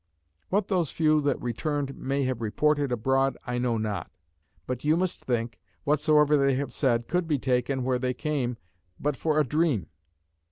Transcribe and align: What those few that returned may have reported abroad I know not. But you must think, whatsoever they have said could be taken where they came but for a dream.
What 0.49 0.67
those 0.67 0.89
few 0.89 1.21
that 1.21 1.39
returned 1.39 1.95
may 1.95 2.23
have 2.23 2.41
reported 2.41 2.91
abroad 2.91 3.37
I 3.45 3.59
know 3.59 3.77
not. 3.77 4.09
But 4.65 4.83
you 4.83 4.97
must 4.97 5.23
think, 5.23 5.59
whatsoever 5.83 6.35
they 6.37 6.55
have 6.55 6.73
said 6.73 7.07
could 7.07 7.27
be 7.27 7.37
taken 7.37 7.83
where 7.83 7.99
they 7.99 8.15
came 8.15 8.57
but 8.99 9.15
for 9.15 9.39
a 9.39 9.43
dream. 9.45 9.89